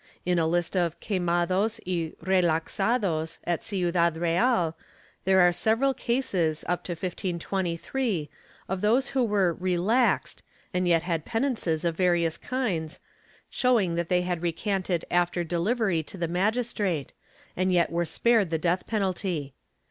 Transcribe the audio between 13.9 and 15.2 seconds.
that they had recanted